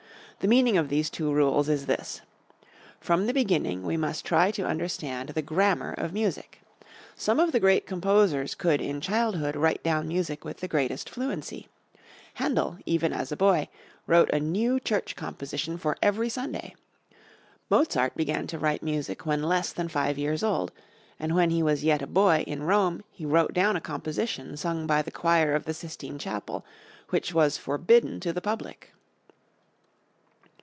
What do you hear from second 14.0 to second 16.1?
wrote a new church composition for